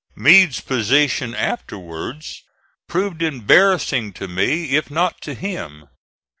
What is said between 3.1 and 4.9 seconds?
embarrassing to me if